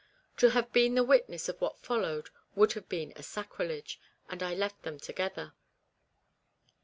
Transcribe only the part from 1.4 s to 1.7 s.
of